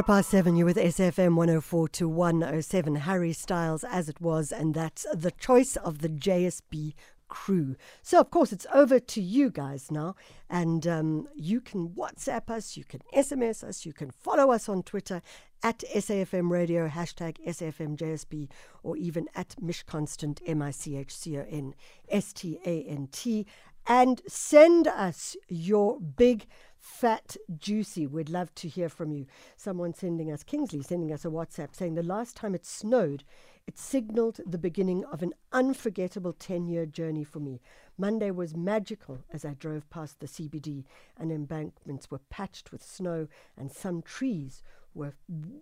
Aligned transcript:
quarter 0.00 0.22
past 0.22 0.30
seven, 0.30 0.56
you're 0.56 0.64
with 0.64 0.78
SAFM 0.78 1.34
104 1.36 1.88
to 1.88 2.08
107. 2.08 2.94
Harry 2.94 3.34
Styles, 3.34 3.84
as 3.84 4.08
it 4.08 4.18
was, 4.18 4.50
and 4.50 4.72
that's 4.72 5.04
the 5.12 5.30
choice 5.30 5.76
of 5.76 5.98
the 5.98 6.08
JSB 6.08 6.94
crew. 7.28 7.76
So, 8.00 8.18
of 8.18 8.30
course, 8.30 8.50
it's 8.50 8.66
over 8.72 8.98
to 8.98 9.20
you 9.20 9.50
guys 9.50 9.90
now. 9.90 10.14
And 10.48 10.86
um, 10.86 11.28
you 11.34 11.60
can 11.60 11.90
WhatsApp 11.90 12.48
us, 12.48 12.78
you 12.78 12.84
can 12.84 13.00
SMS 13.14 13.62
us, 13.62 13.84
you 13.84 13.92
can 13.92 14.10
follow 14.10 14.52
us 14.52 14.70
on 14.70 14.84
Twitter 14.84 15.20
at 15.62 15.84
SAFM 15.94 16.50
Radio, 16.50 16.88
hashtag 16.88 17.36
SAFMJSB, 17.46 18.48
or 18.82 18.96
even 18.96 19.28
at 19.34 19.54
Mish 19.60 19.82
Constant, 19.82 20.40
M 20.46 20.62
I 20.62 20.70
C 20.70 20.96
H 20.96 21.14
C 21.14 21.36
O 21.36 21.44
N 21.46 21.74
S 22.08 22.32
T 22.32 22.58
A 22.64 22.84
N 22.84 23.08
T. 23.12 23.46
And 23.86 24.22
send 24.26 24.86
us 24.86 25.36
your 25.48 26.00
big 26.00 26.46
fat, 26.80 27.36
juicy. 27.56 28.06
We'd 28.06 28.28
love 28.28 28.54
to 28.56 28.68
hear 28.68 28.88
from 28.88 29.12
you. 29.12 29.26
Someone 29.56 29.94
sending 29.94 30.32
us, 30.32 30.42
Kingsley, 30.42 30.82
sending 30.82 31.12
us 31.12 31.24
a 31.24 31.28
WhatsApp 31.28 31.74
saying 31.74 31.94
the 31.94 32.02
last 32.02 32.36
time 32.36 32.54
it 32.54 32.64
snowed, 32.64 33.22
it 33.66 33.78
signaled 33.78 34.40
the 34.44 34.58
beginning 34.58 35.04
of 35.04 35.22
an 35.22 35.32
unforgettable 35.52 36.32
10 36.32 36.66
year 36.66 36.86
journey 36.86 37.22
for 37.22 37.38
me. 37.38 37.60
Monday 37.96 38.30
was 38.30 38.56
magical 38.56 39.24
as 39.30 39.44
I 39.44 39.54
drove 39.54 39.88
past 39.90 40.20
the 40.20 40.26
CBD, 40.26 40.84
and 41.18 41.30
embankments 41.30 42.10
were 42.10 42.20
patched 42.30 42.72
with 42.72 42.82
snow, 42.82 43.28
and 43.56 43.70
some 43.70 44.02
trees 44.02 44.62
were 44.94 45.14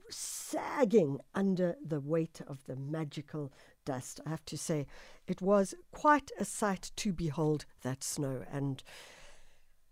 sagging 0.09 1.21
under 1.35 1.77
the 1.85 2.01
weight 2.01 2.41
of 2.47 2.65
the 2.65 2.77
magical 2.77 3.53
dust. 3.85 4.21
I 4.25 4.31
have 4.31 4.45
to 4.47 4.57
say, 4.57 4.87
it 5.27 5.43
was 5.43 5.75
quite 5.91 6.31
a 6.39 6.45
sight 6.45 6.93
to 6.97 7.13
behold 7.13 7.67
that 7.83 8.03
snow, 8.03 8.45
and 8.51 8.83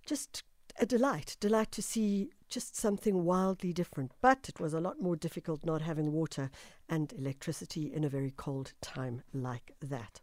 just 0.06 0.44
a 0.78 0.86
delight, 0.86 1.36
delight 1.40 1.72
to 1.72 1.82
see 1.82 2.30
just 2.48 2.76
something 2.76 3.24
wildly 3.24 3.72
different. 3.72 4.12
But 4.20 4.48
it 4.48 4.60
was 4.60 4.74
a 4.74 4.80
lot 4.80 5.00
more 5.00 5.16
difficult 5.16 5.64
not 5.64 5.82
having 5.82 6.12
water 6.12 6.50
and 6.88 7.12
electricity 7.12 7.92
in 7.92 8.04
a 8.04 8.08
very 8.08 8.32
cold 8.36 8.72
time 8.80 9.22
like 9.32 9.72
that. 9.80 10.20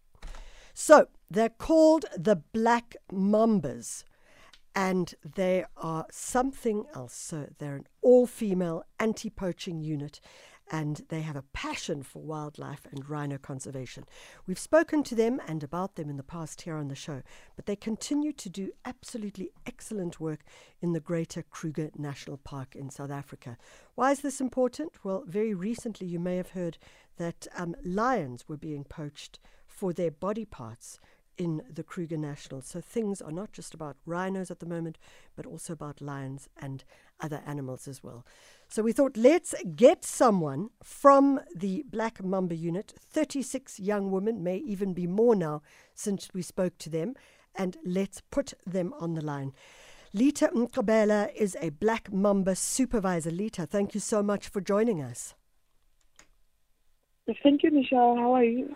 So 0.74 1.08
they're 1.30 1.50
called 1.50 2.06
the 2.18 2.36
Black 2.36 2.96
Mambas, 3.12 4.04
and 4.76 5.14
they 5.36 5.66
are 5.78 6.08
something 6.10 6.86
else. 6.96 7.14
So 7.14 7.48
they're 7.60 7.76
an 7.76 7.88
all 8.02 8.26
female 8.26 8.84
anti 9.00 9.30
poaching 9.30 9.82
unit, 9.82 10.20
and 10.72 11.04
they 11.10 11.22
have 11.22 11.36
a 11.36 11.44
passion 11.54 12.04
for 12.04 12.22
wildlife 12.22 12.88
and 12.92 13.10
rhino 13.10 13.38
conservation. 13.38 14.06
We've 14.48 14.60
spoken 14.60 15.04
to 15.04 15.16
them 15.16 15.42
and 15.48 15.64
about 15.64 15.96
them 15.96 16.10
in 16.10 16.18
the 16.18 16.24
past 16.24 16.62
here 16.62 16.76
on 16.76 16.88
the 16.88 16.96
show, 16.96 17.22
but 17.56 17.66
they 17.66 17.76
continue 17.76 18.34
to 18.34 18.50
do 18.50 18.72
absolutely 18.86 19.52
excellent 19.66 20.20
work 20.20 20.42
in 20.82 20.94
the 20.94 21.00
Greater 21.00 21.44
Kruger 21.44 21.90
National 21.98 22.38
Park 22.38 22.76
in 22.76 22.90
South 22.90 23.12
Africa. 23.12 23.58
Why 23.96 24.12
is 24.12 24.22
this 24.22 24.42
important? 24.42 24.94
Well, 25.04 25.24
very 25.28 25.54
recently 25.54 26.08
you 26.08 26.20
may 26.20 26.38
have 26.38 26.52
heard 26.52 26.78
that 27.18 27.48
um, 27.56 27.76
lions 27.84 28.48
were 28.48 28.58
being 28.58 28.84
poached 28.84 29.40
for 29.68 29.94
their 29.94 30.12
body 30.12 30.46
parts 30.46 31.00
in 31.38 31.62
the 31.70 31.84
Kruger 31.84 32.18
National. 32.18 32.62
So 32.62 32.82
things 32.82 33.22
are 33.22 33.32
not 33.32 33.52
just 33.52 33.74
about 33.74 33.98
rhinos 34.06 34.52
at 34.52 34.60
the 34.60 34.66
moment, 34.66 34.98
but 35.36 35.46
also 35.46 35.74
about 35.74 36.02
lions 36.02 36.50
and 36.58 36.84
other 37.20 37.42
animals 37.46 37.88
as 37.88 38.04
well. 38.04 38.26
So 38.68 38.84
we 38.84 38.92
thought, 38.92 39.18
let's 39.18 39.54
get 39.76 40.04
someone 40.04 40.70
from 40.84 41.40
the 41.56 41.84
Black 41.90 42.24
Mamba 42.24 42.56
unit. 42.56 42.94
36 43.00 43.80
young 43.80 44.12
women, 44.12 44.44
may 44.44 44.58
even 44.58 44.94
be 44.94 45.08
more 45.08 45.36
now 45.36 45.62
since 45.94 46.30
we 46.34 46.42
spoke 46.42 46.78
to 46.80 46.90
them, 46.90 47.16
and 47.56 47.78
let's 47.86 48.22
put 48.32 48.54
them 48.66 48.94
on 49.00 49.14
the 49.14 49.22
line. 49.22 49.54
Leitah 50.16 50.52
Mkhabela 50.54 51.34
is 51.34 51.58
a 51.60 51.70
Black 51.70 52.12
Mamba 52.12 52.56
supervisor. 52.56 53.32
Leitah, 53.32 53.68
thank 53.68 53.94
you 53.94 54.00
so 54.00 54.22
much 54.22 54.48
for 54.48 54.62
joining 54.62 55.02
us. 55.02 55.34
Thank 57.42 57.64
you, 57.64 57.72
Michelle. 57.72 58.16
How 58.16 58.34
are 58.34 58.44
you? 58.44 58.76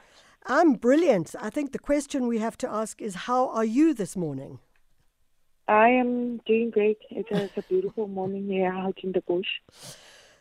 I'm 0.49 0.73
brilliant. 0.73 1.35
I 1.39 1.49
think 1.49 1.73
the 1.73 1.79
question 1.79 2.25
we 2.25 2.37
have 2.37 2.57
to 2.59 2.69
ask 2.69 3.01
is 3.01 3.15
how 3.15 3.49
are 3.49 3.65
you 3.65 3.93
this 3.93 4.15
morning? 4.15 4.59
I 5.67 5.89
am 5.89 6.37
doing 6.45 6.69
great. 6.69 6.99
It's 7.09 7.29
a, 7.31 7.43
it's 7.43 7.57
a 7.57 7.61
beautiful 7.63 8.07
morning 8.07 8.47
here 8.47 8.71
out 8.71 8.97
in 9.03 9.11
the 9.11 9.19
bush. 9.19 9.47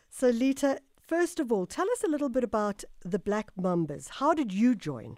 So, 0.09 0.31
Leitah, 0.31 0.79
first 1.05 1.41
of 1.41 1.51
all, 1.51 1.65
tell 1.65 1.89
us 1.91 2.03
a 2.05 2.07
little 2.07 2.29
bit 2.29 2.45
about 2.45 2.85
the 3.03 3.19
Black 3.19 3.51
Mambas. 3.59 4.09
How 4.09 4.33
did 4.33 4.53
you 4.53 4.73
join? 4.75 5.17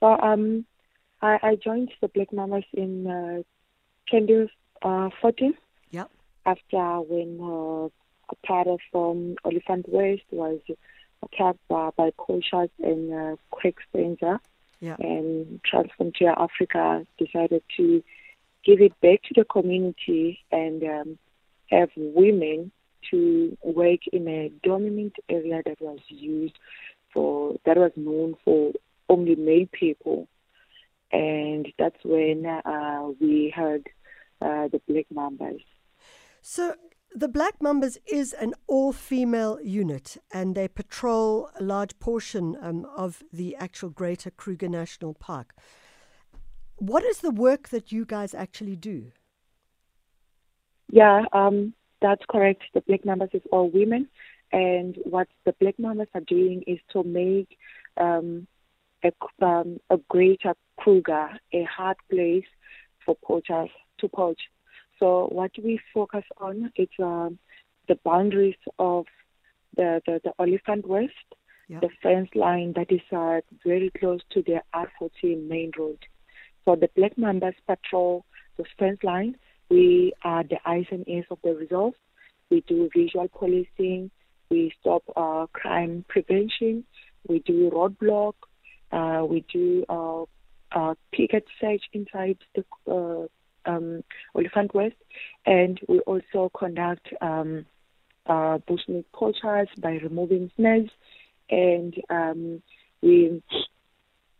Well, 0.00 0.18
um, 0.22 0.64
I, 1.20 1.38
I 1.42 1.56
joined 1.56 1.90
the 2.00 2.06
Black 2.06 2.30
Mambas 2.30 2.64
in 2.72 3.08
uh, 3.08 3.42
2014. 4.12 5.54
Yep. 5.90 6.10
After 6.46 7.00
when 7.00 7.40
uh, 7.42 7.88
a 8.30 8.46
part 8.46 8.68
of 8.68 8.78
um, 8.94 9.34
Oliphant 9.44 9.88
West 9.88 10.22
was 10.30 10.60
attacked 11.22 11.66
by, 11.68 11.90
by 11.96 12.10
poachers 12.18 12.70
and 12.82 13.12
uh, 13.12 13.36
Quick 13.50 13.76
Stranger. 13.88 14.40
Yeah. 14.80 14.96
And 14.98 15.60
Transfrontier 15.62 16.34
Africa 16.38 17.06
decided 17.18 17.62
to 17.76 18.02
give 18.64 18.80
it 18.80 18.98
back 19.00 19.22
to 19.24 19.34
the 19.36 19.44
community 19.44 20.40
and 20.50 20.82
um, 20.82 21.18
have 21.70 21.90
women 21.96 22.72
to 23.10 23.56
work 23.62 24.00
in 24.12 24.28
a 24.28 24.50
dominant 24.62 25.14
area 25.28 25.62
that 25.64 25.80
was 25.80 25.98
used 26.08 26.58
for 27.12 27.56
that 27.64 27.76
was 27.76 27.92
known 27.96 28.36
for 28.44 28.72
only 29.08 29.34
male 29.34 29.66
people, 29.72 30.28
and 31.12 31.66
that's 31.78 32.02
when 32.04 32.46
uh, 32.46 33.08
we 33.20 33.52
heard 33.54 33.88
uh, 34.40 34.68
the 34.68 34.80
Black 34.86 35.06
Mambas. 35.12 35.62
So 36.42 36.74
the 37.14 37.28
Black 37.28 37.58
Mambas 37.58 37.98
is 38.06 38.32
an 38.32 38.54
all 38.66 38.92
female 38.92 39.58
unit 39.62 40.16
and 40.32 40.54
they 40.54 40.68
patrol 40.68 41.50
a 41.58 41.62
large 41.62 41.98
portion 41.98 42.56
um, 42.60 42.86
of 42.96 43.22
the 43.32 43.56
actual 43.56 43.90
Greater 43.90 44.30
Kruger 44.30 44.68
National 44.68 45.14
Park. 45.14 45.54
What 46.76 47.04
is 47.04 47.18
the 47.18 47.30
work 47.30 47.68
that 47.70 47.92
you 47.92 48.04
guys 48.04 48.34
actually 48.34 48.76
do? 48.76 49.12
Yeah, 50.90 51.24
um, 51.32 51.74
that's 52.00 52.22
correct. 52.30 52.62
The 52.74 52.80
Black 52.82 53.02
Mambas 53.02 53.34
is 53.34 53.42
all 53.52 53.70
women. 53.70 54.08
And 54.52 54.96
what 55.04 55.28
the 55.44 55.54
Black 55.60 55.76
Mambas 55.78 56.08
are 56.14 56.22
doing 56.22 56.62
is 56.66 56.78
to 56.92 57.02
make 57.02 57.56
um, 57.96 58.46
a, 59.04 59.12
um, 59.44 59.78
a 59.90 59.98
greater 60.08 60.54
Kruger 60.78 61.28
a 61.52 61.64
hard 61.64 61.96
place 62.10 62.46
for 63.04 63.16
poachers 63.22 63.70
to 63.98 64.08
poach. 64.08 64.40
So 65.00 65.28
what 65.32 65.50
we 65.62 65.80
focus 65.92 66.24
on 66.38 66.72
is 66.76 66.88
uh, 67.02 67.30
the 67.88 67.98
boundaries 68.04 68.56
of 68.78 69.06
the, 69.76 70.00
the, 70.06 70.20
the 70.22 70.32
Oliphant 70.38 70.86
West, 70.86 71.14
the 71.80 71.88
fence 72.02 72.28
line 72.34 72.74
that 72.74 72.90
is 72.90 73.00
uh, 73.12 73.40
very 73.64 73.90
close 73.98 74.20
to 74.32 74.42
the 74.42 74.60
R14 74.74 75.48
main 75.48 75.70
road. 75.78 75.98
So 76.64 76.76
the 76.76 76.90
Black 76.96 77.16
Mambas 77.16 77.54
patrol 77.66 78.24
the 78.56 78.64
fence 78.78 78.98
line. 79.02 79.36
We 79.70 80.12
are 80.24 80.42
the 80.42 80.58
eyes 80.66 80.86
and 80.90 81.08
ears 81.08 81.26
of 81.30 81.38
the 81.42 81.54
reserve. 81.54 81.92
We 82.50 82.62
do 82.66 82.90
visual 82.94 83.28
policing. 83.28 84.10
We 84.50 84.72
stop 84.80 85.04
uh, 85.16 85.46
crime 85.52 86.04
prevention. 86.08 86.84
We 87.28 87.38
do 87.38 87.70
roadblock. 87.70 88.34
Uh, 88.90 89.24
we 89.24 89.44
do 89.52 89.84
uh, 89.88 90.24
uh, 90.72 90.94
picket 91.12 91.44
search 91.60 91.82
inside 91.92 92.38
the 92.56 92.64
uh, 92.92 93.28
um, 93.66 94.02
Oliphant 94.34 94.74
West, 94.74 94.96
and 95.46 95.80
we 95.88 96.00
also 96.00 96.50
conduct 96.56 97.08
um, 97.20 97.66
uh, 98.26 98.58
bushmeat 98.68 99.04
poachers 99.12 99.68
by 99.78 99.92
removing 100.02 100.50
snares, 100.56 100.90
and 101.50 101.94
um, 102.10 102.62
we 103.02 103.42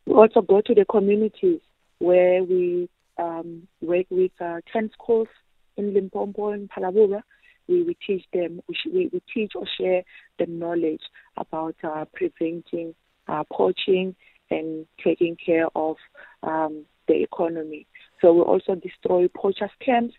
we 0.07 0.15
also 0.15 0.41
go 0.41 0.61
to 0.61 0.75
the 0.75 0.85
communities 0.85 1.61
where 1.99 2.43
we 2.43 2.89
um, 3.19 3.69
work 3.81 4.07
with 4.11 4.33
uh, 4.41 4.61
10 4.73 4.91
schools 4.93 5.29
in 5.77 5.95
Limpopo 5.95 6.51
and 6.51 6.71
Phalaborwa. 6.71 7.23
We, 7.69 7.83
we 7.85 7.97
teach 8.05 8.25
them, 8.33 8.61
we, 8.69 8.77
we, 8.93 9.11
we 9.13 9.23
teach 9.33 9.53
or 9.55 9.67
share 9.79 10.03
the 10.39 10.47
knowledge 10.47 11.03
about 11.37 11.77
uh, 11.85 12.07
preventing 12.13 12.95
uh, 13.29 13.45
poaching 13.53 14.17
and 14.51 14.87
taking 15.05 15.37
care 15.37 15.69
of 15.77 15.97
um, 16.43 16.85
the 17.11 17.23
economy. 17.23 17.87
So 18.21 18.33
we 18.33 18.41
also 18.41 18.75
destroy 18.75 19.29
poachers 19.29 19.71
camps 19.85 20.15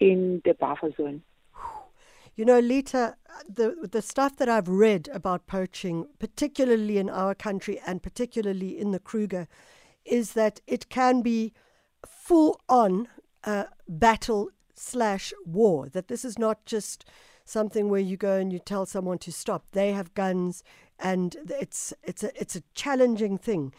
in 0.00 0.42
the 0.44 0.54
buffer 0.54 0.90
zone. 0.96 1.22
You 2.36 2.44
know, 2.44 2.60
Leitah, 2.60 3.14
the 3.48 3.88
the 3.90 4.02
stuff 4.02 4.36
that 4.36 4.48
I've 4.48 4.68
read 4.68 5.08
about 5.12 5.46
poaching, 5.46 6.08
particularly 6.18 6.98
in 6.98 7.08
our 7.08 7.34
country 7.34 7.80
and 7.86 8.02
particularly 8.02 8.78
in 8.78 8.90
the 8.90 8.98
Kruger, 8.98 9.46
is 10.04 10.32
that 10.32 10.60
it 10.66 10.88
can 10.88 11.22
be 11.22 11.52
full 12.04 12.60
on 12.68 13.08
uh, 13.44 13.64
battle 13.88 14.50
slash 14.74 15.32
war. 15.46 15.88
That 15.88 16.08
this 16.08 16.24
is 16.24 16.36
not 16.38 16.64
just 16.66 17.04
something 17.44 17.88
where 17.88 18.00
you 18.00 18.16
go 18.16 18.36
and 18.36 18.52
you 18.52 18.58
tell 18.58 18.84
someone 18.84 19.18
to 19.18 19.30
stop. 19.30 19.70
They 19.70 19.92
have 19.92 20.14
guns, 20.14 20.64
and 20.98 21.36
it's 21.60 21.94
it's 22.02 22.24
a 22.24 22.30
it's 22.40 22.56
a 22.56 22.62
challenging 22.74 23.38
thing. 23.38 23.72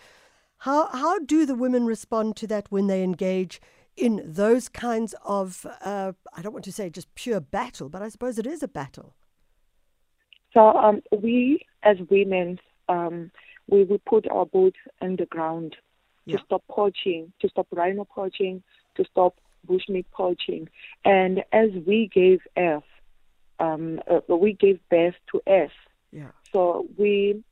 How 0.59 0.87
how 0.87 1.19
do 1.19 1.45
the 1.45 1.55
women 1.55 1.85
respond 1.85 2.35
to 2.37 2.47
that 2.47 2.71
when 2.71 2.87
they 2.87 3.03
engage 3.03 3.61
in 3.95 4.21
those 4.25 4.67
kinds 4.67 5.15
of, 5.23 5.65
uh, 5.83 6.11
I 6.35 6.41
don't 6.41 6.51
want 6.51 6.65
to 6.65 6.71
say 6.71 6.89
just 6.89 7.13
pure 7.15 7.39
battle, 7.39 7.87
but 7.87 8.01
I 8.01 8.09
suppose 8.09 8.37
it 8.37 8.45
is 8.45 8.61
a 8.61 8.67
battle. 8.67 9.15
So 10.53 10.73
um, 10.73 11.01
we, 11.11 11.65
as 11.83 11.97
women, 12.09 12.59
um, 12.89 13.31
we 13.67 13.83
will 13.83 14.01
put 14.05 14.27
our 14.29 14.45
boots 14.45 14.79
in 15.01 15.15
the 15.15 15.25
ground 15.25 15.75
Yeah. 16.25 16.37
to 16.37 16.43
stop 16.43 16.63
poaching, 16.69 17.31
to 17.39 17.47
stop 17.49 17.67
rhino 17.71 18.03
poaching, 18.03 18.63
to 18.95 19.05
stop 19.05 19.39
bushmeat 19.67 20.05
poaching. 20.11 20.67
And 21.03 21.43
as 21.51 21.69
we 21.85 22.07
gave 22.13 22.41
birth, 22.55 22.83
um, 23.59 24.01
uh, 24.09 24.19
we 24.35 24.53
gave 24.53 24.79
birth 24.89 25.15
to 25.31 25.41
F. 25.47 25.71
Yeah. 26.11 26.31
So 26.51 26.87
we 26.97 27.43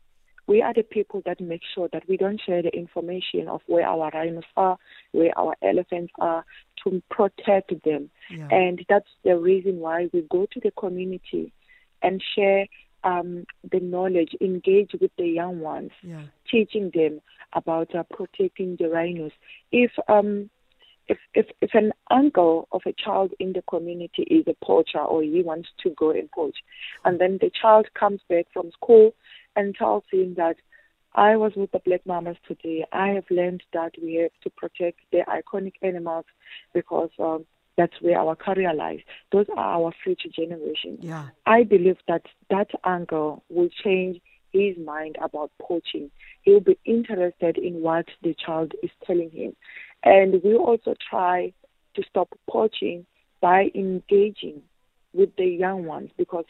we 0.48 0.62
are 0.62 0.74
the 0.74 0.84
people 0.84 1.22
that 1.26 1.40
make 1.40 1.62
sure 1.74 1.90
that 1.94 2.04
we 2.08 2.18
don't 2.18 2.42
share 2.46 2.62
the 2.62 2.70
information 2.70 3.48
of 3.48 3.62
where 3.68 3.88
our 3.88 4.12
rhinos 4.14 4.44
are, 4.58 4.78
where 5.12 5.38
our 5.38 5.56
elephants 5.62 6.12
are, 6.20 6.44
to 6.84 7.02
protect 7.10 7.72
them. 7.86 8.10
Yeah. 8.30 8.48
And 8.52 8.86
that's 8.90 9.08
the 9.24 9.38
reason 9.38 9.80
why 9.80 10.10
we 10.12 10.22
go 10.30 10.46
to 10.52 10.60
the 10.60 10.72
community 10.72 11.54
and 12.02 12.22
share 12.36 12.68
um, 13.04 13.46
the 13.72 13.80
knowledge, 13.80 14.36
engage 14.42 14.92
with 15.00 15.12
the 15.18 15.28
young 15.28 15.60
ones, 15.60 15.92
Yeah. 16.02 16.24
teaching 16.50 16.92
them 16.94 17.22
about 17.54 17.94
uh, 17.96 18.04
protecting 18.04 18.76
the 18.78 18.90
rhinos. 18.90 19.32
If 19.72 19.92
um, 20.08 20.50
if, 21.08 21.18
if 21.34 21.48
if 21.62 21.72
an 21.74 21.92
uncle 22.12 22.68
of 22.72 22.82
a 22.86 22.94
child 22.94 23.34
in 23.40 23.54
the 23.54 23.62
community 23.64 24.24
is 24.24 24.46
a 24.48 24.66
poacher 24.66 25.00
or 25.00 25.22
he 25.22 25.42
wants 25.42 25.70
to 25.84 25.90
go 25.92 26.12
and 26.12 26.32
poach, 26.32 26.58
and 27.04 27.20
then 27.20 27.40
the 27.42 27.52
child 27.62 27.88
comes 27.94 28.22
back 28.30 28.46
from 28.54 28.72
school 28.72 29.14
and 29.56 29.76
tells 29.76 30.04
him 30.12 30.36
that 30.36 30.58
I 31.16 31.36
was 31.36 31.54
with 31.56 31.72
the 31.72 31.80
black 31.80 32.06
mamas 32.06 32.38
today. 32.48 32.86
I 32.92 33.10
have 33.10 33.26
learned 33.30 33.64
that 33.74 33.94
we 34.02 34.16
have 34.16 34.32
to 34.44 34.50
protect 34.50 35.00
the 35.12 35.20
iconic 35.28 35.74
animals 35.82 36.26
because 36.74 37.10
um, 37.20 37.46
that's 37.78 37.94
where 38.02 38.20
our 38.20 38.36
career 38.36 38.74
lies. 38.74 39.00
Those 39.32 39.46
are 39.56 39.82
our 39.82 39.94
future 40.04 40.30
generations. 40.30 41.00
Yeah. 41.02 41.30
I 41.46 41.64
believe 41.64 41.98
that 42.08 42.24
that 42.50 42.70
uncle 42.84 43.44
will 43.50 43.70
change 43.84 44.22
his 44.52 44.78
mind 44.78 45.18
about 45.22 45.52
poaching. 45.62 46.12
He'll 46.44 46.60
be 46.60 46.78
interested 46.86 47.58
in 47.58 47.82
what 47.82 48.06
the 48.22 48.36
child 48.36 48.74
is 48.84 48.92
telling 49.06 49.32
him. 49.32 49.56
And 50.04 50.42
we 50.44 50.56
also 50.56 50.96
try 51.10 51.54
to 51.96 52.04
stop 52.10 52.30
poaching 52.50 53.06
by 53.42 53.72
engaging 53.76 54.62
with 55.14 55.36
the 55.38 55.46
young 55.46 55.86
ones 55.86 56.12
because 56.18 56.46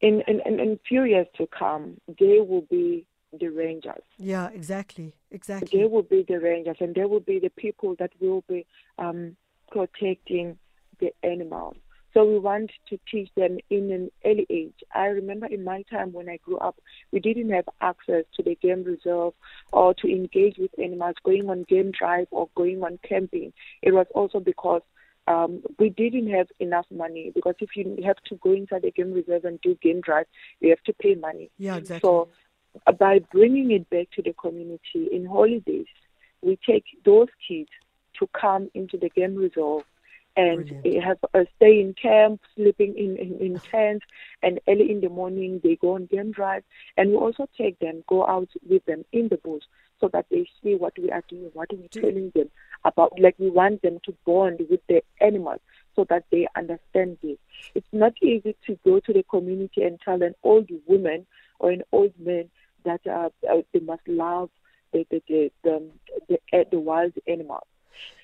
in, 0.00 0.22
in, 0.26 0.40
in, 0.46 0.60
in 0.60 0.78
few 0.88 1.04
years 1.04 1.26
to 1.36 1.46
come, 1.46 2.00
they 2.18 2.40
will 2.40 2.66
be 2.70 3.04
the 3.38 3.48
rangers. 3.48 4.02
Yeah, 4.18 4.48
exactly. 4.48 5.14
Exactly. 5.30 5.78
They 5.78 5.86
will 5.86 6.02
be 6.02 6.24
the 6.26 6.40
rangers 6.40 6.76
and 6.80 6.94
they 6.94 7.04
will 7.04 7.20
be 7.20 7.38
the 7.38 7.50
people 7.50 7.94
that 7.98 8.10
will 8.20 8.42
be 8.48 8.66
um, 8.98 9.36
protecting 9.70 10.58
the 11.00 11.12
animals. 11.22 11.76
So 12.14 12.24
we 12.24 12.38
want 12.38 12.72
to 12.88 12.98
teach 13.10 13.28
them 13.36 13.58
in 13.68 13.92
an 13.92 14.10
early 14.24 14.46
age. 14.48 14.74
I 14.94 15.06
remember 15.06 15.46
in 15.46 15.62
my 15.62 15.82
time 15.90 16.12
when 16.12 16.28
I 16.28 16.38
grew 16.38 16.56
up, 16.56 16.80
we 17.12 17.20
didn't 17.20 17.50
have 17.50 17.68
access 17.80 18.24
to 18.34 18.42
the 18.42 18.56
game 18.56 18.82
reserve 18.82 19.34
or 19.72 19.94
to 19.94 20.08
engage 20.08 20.56
with 20.56 20.70
animals, 20.78 21.16
going 21.22 21.50
on 21.50 21.64
game 21.68 21.92
drive 21.92 22.26
or 22.30 22.48
going 22.56 22.82
on 22.82 22.98
camping. 23.06 23.52
It 23.82 23.92
was 23.92 24.06
also 24.14 24.40
because 24.40 24.82
um, 25.28 25.62
we 25.78 25.90
didn't 25.90 26.30
have 26.30 26.48
enough 26.58 26.86
money 26.90 27.30
because 27.34 27.54
if 27.60 27.76
you 27.76 27.98
have 28.04 28.16
to 28.28 28.36
go 28.36 28.52
inside 28.52 28.82
the 28.82 28.90
game 28.90 29.12
reserve 29.12 29.44
and 29.44 29.60
do 29.60 29.76
game 29.82 30.00
drive, 30.00 30.26
you 30.60 30.70
have 30.70 30.82
to 30.84 30.92
pay 30.94 31.14
money. 31.14 31.50
Yeah, 31.58 31.76
exactly. 31.76 32.06
So 32.06 32.28
uh, 32.86 32.92
by 32.92 33.20
bringing 33.30 33.70
it 33.70 33.88
back 33.90 34.10
to 34.12 34.22
the 34.22 34.32
community 34.32 35.08
in 35.12 35.26
holidays, 35.26 35.86
we 36.40 36.58
take 36.66 36.84
those 37.04 37.28
kids 37.46 37.68
to 38.18 38.28
come 38.38 38.70
into 38.74 38.96
the 38.96 39.10
game 39.10 39.36
reserve 39.36 39.84
and 40.36 40.68
Brilliant. 40.68 41.04
have 41.04 41.18
uh, 41.34 41.44
stay 41.56 41.80
in 41.80 41.94
camp, 42.00 42.40
sleeping 42.54 42.94
in, 42.96 43.16
in, 43.16 43.38
in 43.38 43.60
tents, 43.70 44.06
and 44.42 44.60
early 44.68 44.90
in 44.90 45.00
the 45.00 45.08
morning 45.08 45.60
they 45.62 45.76
go 45.76 45.94
on 45.94 46.06
game 46.06 46.30
drive. 46.30 46.62
And 46.96 47.10
we 47.10 47.16
also 47.16 47.48
take 47.58 47.78
them, 47.80 48.02
go 48.08 48.26
out 48.26 48.48
with 48.68 48.84
them 48.86 49.04
in 49.12 49.28
the 49.28 49.36
bush 49.36 49.64
so 50.00 50.08
that 50.08 50.26
they 50.30 50.48
see 50.62 50.74
what 50.74 50.98
we 50.98 51.10
are 51.10 51.24
doing, 51.28 51.50
what 51.54 51.68
we're 51.72 51.88
telling 51.88 52.30
them 52.34 52.50
about. 52.84 53.18
Like 53.18 53.34
we 53.38 53.50
want 53.50 53.82
them 53.82 53.98
to 54.04 54.14
bond 54.24 54.60
with 54.70 54.80
the 54.88 55.02
animals 55.20 55.60
so 55.96 56.04
that 56.08 56.24
they 56.30 56.46
understand 56.56 57.18
this. 57.22 57.38
It's 57.74 57.86
not 57.92 58.14
easy 58.22 58.56
to 58.66 58.78
go 58.84 59.00
to 59.00 59.12
the 59.12 59.24
community 59.24 59.82
and 59.82 60.00
tell 60.00 60.22
an 60.22 60.34
old 60.42 60.70
woman 60.86 61.26
or 61.58 61.70
an 61.70 61.82
old 61.92 62.12
man 62.18 62.48
that 62.84 63.00
uh, 63.06 63.30
uh, 63.50 63.62
they 63.72 63.80
must 63.80 64.06
love 64.06 64.50
the 64.92 65.06
the 65.10 65.22
the 65.28 65.50
the, 65.64 65.90
the, 66.28 66.58
uh, 66.58 66.64
the 66.70 66.78
wild 66.78 67.12
animals. 67.26 67.66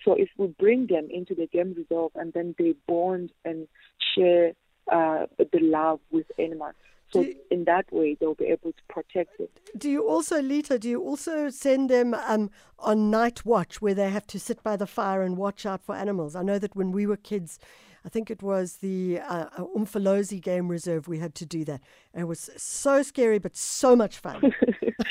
So 0.04 0.14
if 0.14 0.28
we 0.36 0.48
bring 0.48 0.86
them 0.86 1.08
into 1.10 1.34
the 1.34 1.46
game 1.46 1.74
reserve 1.76 2.10
and 2.14 2.32
then 2.32 2.54
they 2.58 2.74
bond 2.86 3.30
and 3.44 3.66
share 4.14 4.52
uh, 4.90 5.26
the 5.38 5.60
love 5.60 6.00
with 6.10 6.26
animals, 6.38 6.74
so 7.12 7.22
Do- 7.22 7.34
in 7.50 7.64
that 7.64 7.92
way 7.92 8.16
they'll 8.18 8.34
be 8.34 8.46
able 8.46 8.72
to 8.72 8.82
protect 8.88 9.40
it. 9.40 9.50
Do 9.76 9.90
you 9.90 10.08
also, 10.08 10.40
Leitah, 10.40 10.78
do 10.80 10.88
you 10.88 11.02
also 11.02 11.50
send 11.50 11.90
them 11.90 12.14
um, 12.14 12.50
on 12.78 13.10
night 13.10 13.44
watch 13.44 13.80
where 13.80 13.94
they 13.94 14.10
have 14.10 14.26
to 14.28 14.40
sit 14.40 14.62
by 14.62 14.76
the 14.76 14.86
fire 14.86 15.22
and 15.22 15.36
watch 15.36 15.66
out 15.66 15.82
for 15.82 15.94
animals? 15.94 16.34
I 16.36 16.42
know 16.42 16.58
that 16.58 16.74
when 16.76 16.92
we 16.92 17.06
were 17.06 17.16
kids, 17.16 17.58
I 18.04 18.10
think 18.10 18.30
it 18.30 18.42
was 18.42 18.76
the 18.76 19.20
uh, 19.20 19.46
uh, 19.56 19.64
Umfolozi 19.76 20.40
Game 20.40 20.68
Reserve, 20.68 21.08
we 21.08 21.18
had 21.18 21.34
to 21.36 21.46
do 21.46 21.64
that. 21.64 21.80
And 22.12 22.22
it 22.22 22.26
was 22.26 22.50
so 22.56 23.02
scary, 23.02 23.38
but 23.38 23.56
so 23.56 23.96
much 23.96 24.18
fun. 24.18 24.52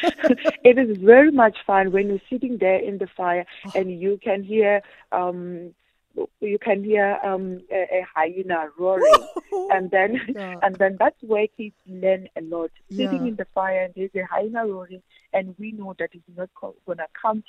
it 0.63 0.77
is 0.77 0.97
very 0.97 1.31
much 1.31 1.57
fun 1.65 1.91
when 1.91 2.07
you're 2.09 2.19
sitting 2.29 2.57
there 2.59 2.79
in 2.79 2.99
the 2.99 3.07
fire 3.07 3.45
and 3.75 3.99
you 3.99 4.19
can 4.23 4.43
hear 4.43 4.81
um 5.11 5.73
you 6.41 6.59
can 6.59 6.83
hear 6.83 7.17
um 7.23 7.61
a, 7.71 8.01
a 8.01 8.05
hyena 8.13 8.67
roaring. 8.77 9.27
And 9.71 9.89
then 9.91 10.19
Yeah. 10.35 10.59
and 10.61 10.75
then 10.77 10.97
that's 10.99 11.21
where 11.21 11.47
kids 11.47 11.75
learn 11.87 12.27
a 12.37 12.41
lot. 12.41 12.71
Sitting 12.89 13.21
Yeah. 13.23 13.29
in 13.29 13.35
the 13.35 13.45
fire 13.53 13.83
and 13.83 13.93
there's 13.95 14.13
a 14.15 14.23
hyena 14.25 14.65
roaring 14.67 15.01
and 15.31 15.55
we 15.57 15.71
know 15.71 15.95
that 15.99 16.09
it's 16.13 16.23
not 16.35 16.49
co- 16.55 16.75
gonna 16.85 17.07
come 17.19 17.43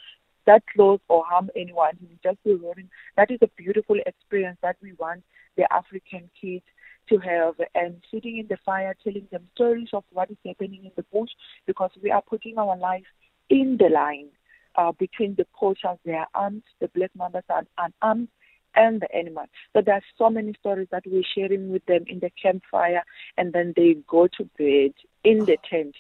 that 0.47 0.63
close 0.75 1.01
or 1.09 1.25
harm 1.25 1.51
anyone. 1.57 1.97
He's 2.01 2.19
just 2.23 2.43
be 2.45 2.55
roaring. 2.55 2.91
That 3.17 3.31
is 3.31 3.39
a 3.43 3.49
beautiful 3.57 3.97
experience 4.07 4.59
that 4.63 4.77
we 4.83 4.93
want 4.95 5.23
the 5.57 5.67
african 5.73 6.31
kids 6.41 6.65
to 7.09 7.19
have. 7.19 7.55
And 7.75 8.03
sitting 8.11 8.39
in 8.39 8.47
the 8.49 8.59
fire 8.65 8.95
telling 9.03 9.27
them 9.31 9.49
stories 9.55 9.89
of 9.93 10.05
what 10.13 10.31
is 10.31 10.37
happening 10.47 10.85
in 10.85 10.93
the 10.97 11.05
bush 11.13 11.31
because 11.67 11.91
we 12.03 12.11
are 12.11 12.23
putting 12.23 12.59
our 12.59 12.77
life 12.77 13.05
in 13.51 13.77
the 13.79 13.89
line 13.89 14.29
uh, 14.77 14.93
between 14.93 15.35
the 15.37 15.47
poachers, 15.55 15.99
they 16.05 16.13
are 16.13 16.27
armed, 16.35 16.63
the 16.81 16.89
black 16.89 17.11
mambas 17.19 17.43
are 17.49 17.65
unarmed, 17.79 18.29
and 18.75 19.01
the 19.01 19.15
animals. 19.15 19.49
So 19.73 19.83
there 19.83 19.95
are 19.95 20.03
so 20.19 20.31
many 20.31 20.55
stories 20.59 20.89
that 20.91 21.05
we're 21.07 21.23
sharing 21.35 21.71
with 21.71 21.85
them 21.87 22.05
in 22.07 22.21
the 22.21 22.31
campfire, 22.41 23.03
and 23.37 23.53
then 23.53 23.73
they 23.77 23.97
go 24.09 24.27
to 24.27 24.45
bed 24.59 24.93
in 25.25 25.45
the 25.47 25.57
tent. 25.69 25.97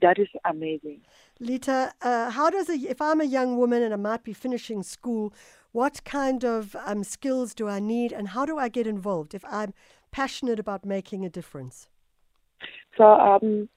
That 0.00 0.18
is 0.18 0.28
amazing. 0.44 1.00
Leitah, 1.40 1.92
uh, 2.02 2.30
how 2.30 2.50
does 2.50 2.68
a, 2.68 2.74
if 2.74 3.00
I'm 3.00 3.20
a 3.20 3.24
young 3.24 3.56
woman 3.56 3.82
and 3.82 3.94
I 3.94 3.96
might 3.96 4.24
be 4.24 4.32
finishing 4.32 4.82
school, 4.82 5.32
what 5.72 6.04
kind 6.04 6.44
of 6.44 6.76
um, 6.84 7.04
skills 7.04 7.54
do 7.54 7.68
I 7.68 7.80
need 7.80 8.12
and 8.12 8.28
how 8.28 8.44
do 8.44 8.58
I 8.58 8.68
get 8.68 8.86
involved 8.86 9.34
if 9.34 9.44
I'm 9.48 9.72
passionate 10.10 10.58
about 10.58 10.84
making 10.84 11.24
a 11.24 11.30
difference? 11.30 11.88
So 12.96 13.04
um, 13.04 13.68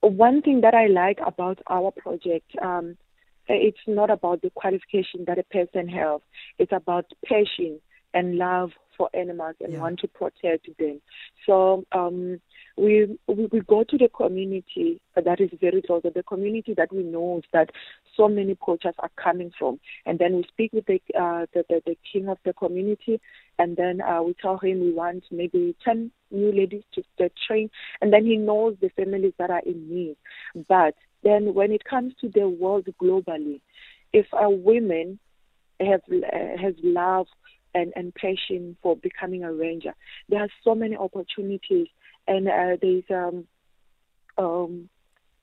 one 0.00 0.42
thing 0.42 0.60
that 0.62 0.74
I 0.74 0.88
like 0.88 1.18
about 1.24 1.60
our 1.68 1.92
project, 1.92 2.50
um, 2.60 2.96
it's 3.48 3.78
not 3.86 4.10
about 4.10 4.42
the 4.42 4.50
qualification 4.50 5.24
that 5.26 5.38
a 5.38 5.44
person 5.44 5.88
has. 5.88 6.20
It's 6.58 6.72
about 6.72 7.06
passion 7.24 7.80
and 8.14 8.36
love 8.36 8.70
for 8.96 9.08
animals 9.14 9.56
and 9.60 9.72
Yeah. 9.72 9.80
want 9.80 10.00
to 10.00 10.08
protect 10.08 10.68
them. 10.78 11.00
So 11.46 11.84
um, 11.92 12.40
we, 12.76 13.18
we 13.26 13.46
we 13.46 13.60
go 13.60 13.84
to 13.84 13.98
the 13.98 14.08
community 14.08 15.00
that 15.16 15.40
is 15.40 15.50
very 15.60 15.80
close, 15.82 16.02
the 16.02 16.22
community 16.22 16.74
that 16.74 16.92
we 16.92 17.02
know 17.02 17.40
that 17.52 17.70
so 18.16 18.28
many 18.28 18.54
poachers 18.54 18.94
are 18.98 19.10
coming 19.16 19.50
from, 19.58 19.80
and 20.04 20.18
then 20.18 20.36
we 20.36 20.44
speak 20.44 20.72
with 20.74 20.84
the 20.86 21.00
uh, 21.18 21.46
the, 21.54 21.64
the, 21.70 21.82
the 21.86 21.96
king 22.10 22.28
of 22.28 22.38
the 22.44 22.52
community, 22.52 23.18
and 23.58 23.76
then 23.76 24.02
uh, 24.02 24.22
we 24.22 24.34
tell 24.34 24.58
him 24.58 24.80
we 24.80 24.92
want 24.92 25.24
maybe 25.30 25.74
ten 25.82 26.10
new 26.30 26.52
ladies 26.52 26.82
to, 26.94 27.02
to 27.18 27.30
train, 27.46 27.70
and 28.02 28.12
then 28.12 28.26
he 28.26 28.36
knows 28.36 28.76
the 28.82 28.90
families 28.90 29.32
that 29.38 29.50
are 29.50 29.62
in 29.64 29.88
need. 29.88 30.16
But 30.68 30.94
then 31.22 31.54
when 31.54 31.72
it 31.72 31.84
comes 31.84 32.14
to 32.20 32.28
the 32.28 32.48
world 32.48 32.86
globally, 33.00 33.60
if 34.12 34.26
a 34.32 34.50
women 34.50 35.18
have 35.80 36.02
uh, 36.10 36.56
has 36.60 36.74
love 36.82 37.26
and, 37.74 37.92
and 37.96 38.14
passion 38.14 38.76
for 38.82 38.96
becoming 38.96 39.44
a 39.44 39.52
ranger. 39.52 39.94
There 40.28 40.40
are 40.40 40.48
so 40.62 40.74
many 40.74 40.96
opportunities, 40.96 41.88
and 42.28 42.48
uh, 42.48 42.76
there's 42.80 43.04
um, 43.10 43.46
um, 44.38 44.88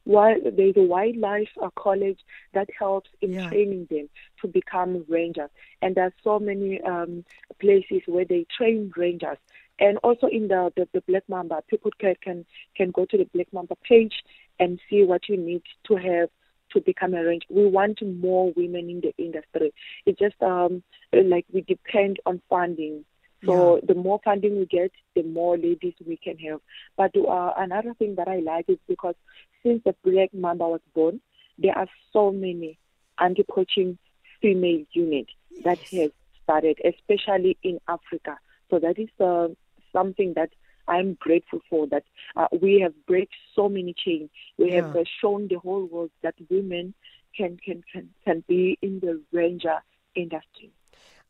wild, 0.06 0.44
there's 0.56 0.78
a 0.78 0.84
wildlife 0.84 1.50
uh, 1.62 1.70
college 1.76 2.20
that 2.54 2.70
helps 2.78 3.10
in 3.22 3.34
Yeah. 3.34 3.50
training 3.50 3.88
them 3.90 4.10
to 4.42 4.48
become 4.48 5.06
rangers, 5.08 5.50
and 5.82 5.96
there 5.96 6.06
are 6.06 6.14
so 6.24 6.40
many 6.40 6.82
um, 6.82 7.26
places 7.60 8.02
where 8.06 8.26
they 8.26 8.46
train 8.56 8.92
rangers. 8.96 9.38
And 9.82 9.98
also 10.00 10.28
in 10.28 10.50
the, 10.50 10.74
the, 10.76 10.90
the 10.94 11.02
Black 11.08 11.24
Mamba, 11.30 11.64
people 11.70 11.92
can, 12.02 12.16
can 12.22 12.46
can 12.76 12.92
go 12.92 13.06
to 13.06 13.18
the 13.18 13.24
Black 13.34 13.48
Mamba 13.54 13.76
page 13.78 14.14
and 14.60 14.80
see 14.90 15.04
what 15.04 15.30
you 15.30 15.38
need 15.38 15.62
to 15.88 15.96
have 15.96 16.30
to 16.74 16.82
become 16.82 17.14
a 17.14 17.24
range. 17.24 17.44
We 17.50 17.66
want 17.66 18.00
more 18.04 18.54
women 18.56 18.90
in 18.90 19.02
the 19.02 19.14
industry. 19.18 19.74
It's 20.06 20.20
just 20.20 20.42
um, 20.42 20.84
like 21.14 21.46
we 21.52 21.62
depend 21.62 22.18
on 22.26 22.42
funding. 22.50 23.06
So 23.46 23.76
Yeah. 23.76 23.88
the 23.88 23.96
more 23.96 24.20
funding 24.24 24.60
we 24.60 24.66
get, 24.66 24.92
the 25.16 25.24
more 25.24 25.58
ladies 25.58 25.94
we 26.06 26.18
can 26.18 26.38
have. 26.40 26.60
But 26.98 27.16
uh, 27.16 27.54
another 27.58 27.94
thing 27.94 28.16
that 28.16 28.28
I 28.28 28.40
like 28.40 28.66
is 28.68 28.78
because 28.88 29.16
since 29.64 29.82
the 29.86 29.96
Black 30.04 30.34
Mamba 30.34 30.68
was 30.68 30.82
born, 30.94 31.22
there 31.58 31.78
are 31.78 31.88
so 32.14 32.32
many 32.32 32.78
anti-poaching 33.18 33.98
female 34.42 34.84
units 34.92 35.32
that 35.64 35.80
have 35.94 36.12
started, 36.44 36.80
especially 36.86 37.58
in 37.64 37.80
Africa. 37.88 38.38
So 38.70 38.80
that 38.80 39.00
is 39.00 39.10
uh, 39.20 39.48
something 39.92 40.34
that 40.36 40.50
I'm 40.90 41.18
grateful 41.20 41.60
for. 41.70 41.88
That 41.88 42.04
uh, 42.36 42.48
we 42.62 42.80
have 42.82 42.94
break 43.06 43.30
so 43.56 43.70
many 43.70 43.94
chains. 44.06 44.30
We 44.58 44.72
have 44.72 44.96
uh, 44.96 45.04
shown 45.22 45.48
the 45.48 45.60
whole 45.60 45.86
world 45.86 46.12
that 46.24 46.36
women 46.50 46.94
can 47.38 47.58
can 47.64 47.84
can 47.92 48.10
can 48.26 48.44
be 48.48 48.78
in 48.82 49.00
the 49.00 49.22
ranger 49.32 49.78
industry. 50.16 50.72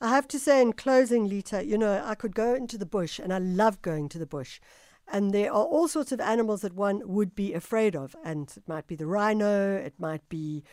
I 0.01 0.10
have 0.10 0.30
to 0.30 0.39
say, 0.39 0.62
in 0.62 0.74
closing, 0.74 1.30
Leitah, 1.30 1.68
you 1.68 1.78
know, 1.78 2.01
I 2.06 2.16
could 2.16 2.34
go 2.34 2.56
into 2.56 2.78
the 2.78 2.86
bush, 2.86 3.20
and 3.20 3.34
I 3.34 3.38
love 3.39 3.82
going 3.82 4.08
to 4.10 4.18
the 4.18 4.25
bush. 4.25 4.62
And 5.12 5.34
there 5.34 5.51
are 5.51 5.63
all 5.63 5.88
sorts 5.88 6.12
of 6.12 6.22
animals 6.22 6.62
that 6.62 6.74
one 6.74 7.01
would 7.06 7.36
be 7.36 7.54
afraid 7.54 7.96
of. 7.96 8.16
And 8.24 8.51
it 8.56 8.63
might 8.68 8.88
be 8.88 8.96
the 8.96 9.08
rhino, 9.08 9.75
it 9.75 9.96
might 10.00 10.28
be, 10.30 10.63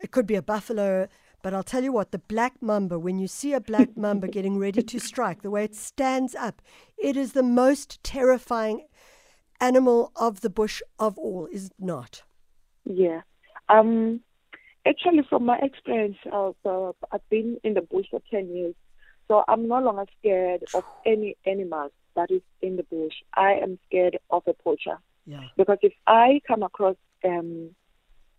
it 0.00 0.12
could 0.12 0.26
be 0.26 0.36
a 0.36 0.42
buffalo. 0.42 1.08
But 1.42 1.54
I'll 1.54 1.62
tell 1.62 1.82
you 1.82 1.92
what, 1.92 2.10
the 2.10 2.18
black 2.18 2.60
mamba, 2.60 2.98
when 2.98 3.18
you 3.18 3.26
see 3.26 3.52
a 3.54 3.60
black 3.60 3.96
mamba 3.96 4.28
getting 4.36 4.58
ready 4.58 4.82
to 4.82 5.00
strike, 5.00 5.42
the 5.42 5.50
way 5.50 5.64
it 5.64 5.74
stands 5.74 6.34
up, 6.34 6.60
it 6.98 7.16
is 7.16 7.32
the 7.32 7.42
most 7.42 8.02
terrifying 8.02 8.86
animal 9.60 10.12
of 10.16 10.40
the 10.40 10.50
bush 10.50 10.82
of 10.98 11.18
all, 11.18 11.48
is 11.50 11.66
it 11.66 11.72
not? 11.78 12.22
Yeah. 12.84 13.22
Um. 13.68 14.20
Actually, 14.86 15.22
from 15.28 15.44
my 15.44 15.58
experience, 15.58 16.16
uh, 16.32 16.52
uh, 16.64 16.92
I've 17.12 17.28
been 17.28 17.58
in 17.62 17.74
the 17.74 17.82
bush 17.82 18.06
for 18.10 18.20
ten 18.30 18.48
years, 18.48 18.74
so 19.28 19.44
I'm 19.46 19.68
no 19.68 19.78
longer 19.78 20.06
scared 20.18 20.64
of 20.74 20.84
any 21.04 21.36
animal 21.44 21.90
that 22.16 22.30
is 22.30 22.40
in 22.62 22.76
the 22.76 22.82
bush. 22.84 23.12
I 23.34 23.52
am 23.62 23.78
scared 23.86 24.18
of 24.30 24.42
a 24.46 24.54
poacher 24.54 24.96
Yeah. 25.26 25.44
because 25.56 25.76
if 25.82 25.92
I 26.06 26.40
come 26.48 26.62
across 26.62 26.96
um, 27.24 27.74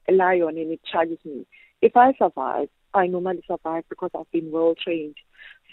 a 0.10 0.14
lion 0.14 0.58
and 0.58 0.72
it 0.72 0.82
charges 0.92 1.20
me, 1.24 1.46
if 1.82 1.96
I 1.96 2.14
survive, 2.18 2.70
I 2.94 3.08
normally 3.08 3.44
survive 3.48 3.84
because 3.90 4.12
I've 4.18 4.32
been 4.32 4.52
well 4.52 4.76
trained. 4.82 5.16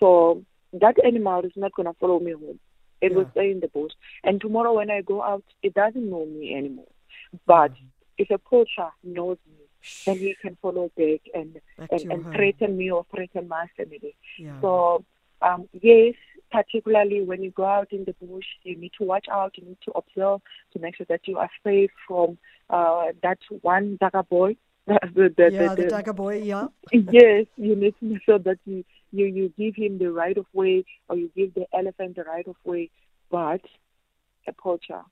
So 0.00 0.44
that 0.72 0.96
animal 1.04 1.44
is 1.44 1.52
not 1.56 1.72
gonna 1.74 1.94
follow 1.94 2.20
me 2.20 2.32
home. 2.32 2.60
It 3.00 3.14
will 3.14 3.24
Yeah. 3.24 3.30
stay 3.30 3.50
in 3.50 3.60
the 3.60 3.68
bush. 3.68 3.92
And 4.24 4.40
tomorrow 4.40 4.74
when 4.74 4.90
I 4.90 5.02
go 5.02 5.22
out, 5.22 5.44
it 5.62 5.74
doesn't 5.74 6.10
know 6.10 6.24
me 6.26 6.54
anymore. 6.54 6.88
But 7.46 7.72
if 8.18 8.30
a 8.30 8.38
poacher 8.38 8.88
knows 9.04 9.38
me, 9.46 9.64
then 10.06 10.18
he 10.20 10.34
can 10.40 10.56
follow 10.62 10.90
back 10.96 11.20
and 11.34 11.60
Back 11.76 11.90
and, 11.92 12.12
and 12.12 12.22
home. 12.24 12.32
threaten 12.34 12.76
me 12.76 12.90
or 12.90 13.04
threaten 13.14 13.48
my 13.48 13.66
family. 13.76 14.14
Yeah. 14.38 14.60
So 14.60 15.04
um, 15.42 15.68
yes, 15.80 16.14
particularly 16.50 17.22
when 17.22 17.42
you 17.42 17.50
go 17.52 17.64
out 17.64 17.92
in 17.92 18.04
the 18.04 18.14
bush, 18.14 18.46
you 18.64 18.76
need 18.76 18.92
to 18.98 19.04
watch 19.04 19.26
out. 19.30 19.56
You 19.56 19.66
need 19.66 19.78
to 19.84 19.92
observe 19.92 20.40
to 20.72 20.78
make 20.78 20.96
sure 20.96 21.06
that 21.08 21.28
you 21.28 21.38
are 21.38 21.50
safe 21.62 21.90
from 22.06 22.38
uh, 22.70 23.06
that 23.22 23.38
one 23.62 23.96
dagger 24.00 24.22
boy. 24.24 24.56
The, 24.88 25.34
the, 25.36 25.50
yeah, 25.52 25.74
the 25.74 25.82
the- 25.82 25.88
dagger 25.88 26.14
boy, 26.14 26.38
yeah. 26.38 26.68
yes, 26.92 27.46
you 27.56 27.76
need 27.76 27.94
to 28.00 28.06
make 28.06 28.22
sure 28.24 28.38
that 28.38 28.58
you, 28.64 28.84
you, 29.12 29.26
you 29.26 29.52
give 29.58 29.76
him 29.76 29.98
the 29.98 30.10
right 30.10 30.36
of 30.36 30.46
way 30.54 30.84
or 31.08 31.16
you 31.16 31.30
give 31.36 31.52
the 31.54 31.66
elephant 31.76 32.16
the 32.16 32.24
right 32.24 32.46
of 32.48 32.56
way. 32.64 32.90
But 33.30 33.60
a 34.46 34.52
poacher 34.52 35.02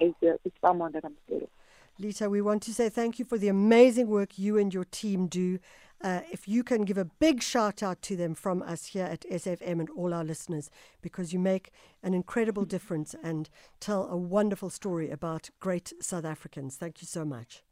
is, 0.00 0.14
the, 0.22 0.38
is 0.44 0.52
someone 0.64 0.92
that 0.92 1.04
I'm 1.04 1.16
scared 1.26 1.42
of. 1.42 1.48
Leitah, 2.00 2.30
we 2.30 2.40
want 2.40 2.62
to 2.62 2.72
say 2.72 2.88
thank 2.88 3.18
you 3.18 3.26
for 3.26 3.36
the 3.36 3.48
amazing 3.48 4.08
work 4.08 4.38
you 4.38 4.56
and 4.56 4.72
your 4.72 4.86
team 4.86 5.26
do. 5.26 5.58
Uh, 6.02 6.20
if 6.32 6.48
you 6.48 6.64
can 6.64 6.86
give 6.86 6.96
a 6.96 7.04
big 7.04 7.42
shout 7.42 7.82
out 7.82 8.00
to 8.00 8.16
them 8.16 8.34
from 8.34 8.62
us 8.62 8.86
here 8.86 9.04
at 9.04 9.26
SAFM 9.30 9.80
and 9.80 9.90
all 9.90 10.14
our 10.14 10.24
listeners, 10.24 10.70
because 11.02 11.34
you 11.34 11.38
make 11.38 11.72
an 12.02 12.14
incredible 12.14 12.64
difference 12.64 13.14
and 13.22 13.50
tell 13.80 14.08
a 14.08 14.16
wonderful 14.16 14.70
story 14.70 15.10
about 15.10 15.50
great 15.60 15.92
South 16.00 16.24
Africans. 16.24 16.76
Thank 16.76 17.02
you 17.02 17.06
so 17.06 17.26
much. 17.26 17.62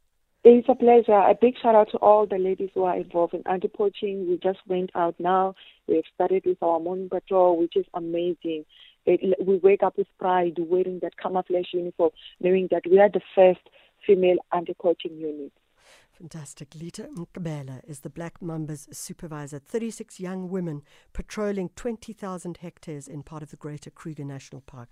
It's 0.50 0.66
a 0.66 0.74
pleasure. 0.74 1.12
A 1.12 1.34
big 1.38 1.58
shout 1.62 1.74
out 1.74 1.90
to 1.90 1.98
all 1.98 2.26
the 2.26 2.38
ladies 2.38 2.70
who 2.72 2.84
are 2.84 2.96
involved 2.96 3.34
in 3.34 3.42
anti 3.46 3.68
poaching. 3.68 4.26
We 4.30 4.38
just 4.42 4.60
went 4.66 4.90
out 4.94 5.14
now. 5.18 5.54
We've 5.86 6.02
started 6.14 6.44
with 6.46 6.56
our 6.62 6.80
morning 6.80 7.10
patrol, 7.10 7.58
which 7.58 7.76
is 7.76 7.84
amazing. 7.92 8.64
It, 9.04 9.36
we 9.46 9.58
wake 9.58 9.82
up 9.82 9.98
with 9.98 10.06
pride 10.18 10.54
wearing 10.58 11.00
that 11.02 11.18
camouflage 11.18 11.74
uniform, 11.74 12.12
knowing 12.40 12.68
that 12.70 12.84
we 12.90 12.98
are 12.98 13.10
the 13.10 13.20
first 13.34 13.60
female 14.06 14.38
anti 14.50 14.72
poaching 14.72 15.18
unit. 15.18 15.52
Fantastic. 16.12 16.70
Leitah 16.70 17.08
Mkhabela 17.14 17.82
is 17.86 18.00
the 18.00 18.08
Black 18.08 18.40
Mambas 18.40 18.94
supervisor. 18.94 19.58
36 19.58 20.18
young 20.18 20.48
women 20.48 20.80
patrolling 21.12 21.68
20,000 21.76 22.56
hectares 22.56 23.06
in 23.06 23.22
part 23.22 23.42
of 23.42 23.50
the 23.50 23.56
Greater 23.56 23.90
Kruger 23.90 24.24
National 24.24 24.62
Park. 24.62 24.88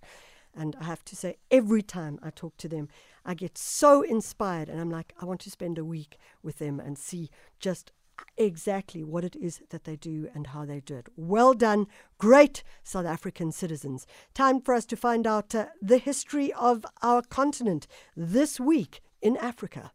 And 0.55 0.76
I 0.81 0.85
have 0.85 1.05
to 1.07 1.17
say, 1.17 1.37
every 1.50 1.83
time 1.83 2.19
I 2.23 2.31
talk 2.31 2.57
to 2.59 2.69
them, 2.69 2.88
I 3.25 3.35
get 3.35 3.59
so 3.59 4.03
inspired. 4.03 4.69
And 4.69 4.81
I'm 4.81 4.91
like, 4.91 5.12
I 5.21 5.25
want 5.25 5.41
to 5.43 5.50
spend 5.50 5.79
a 5.79 5.85
week 5.85 6.17
with 6.43 6.59
them 6.59 6.81
and 6.81 6.97
see 6.97 7.31
just 7.59 7.93
exactly 8.37 9.05
what 9.05 9.25
it 9.25 9.37
is 9.37 9.61
that 9.71 9.85
they 9.85 9.97
do 9.97 10.29
and 10.35 10.49
how 10.49 10.65
they 10.65 10.81
do 10.81 10.97
it. 10.97 11.09
Well 11.17 11.55
done, 11.55 11.87
great 12.19 12.62
South 12.83 13.07
African 13.07 13.53
citizens. 13.53 14.07
Time 14.35 14.61
for 14.61 14.75
us 14.75 14.87
to 14.87 14.97
find 14.97 15.26
out 15.26 15.55
uh, 15.55 15.67
the 15.83 15.99
history 15.99 16.53
of 16.55 16.87
our 17.03 17.23
continent 17.23 17.87
this 18.17 18.59
week 18.59 19.00
in 19.21 19.37
Africa. 19.37 19.93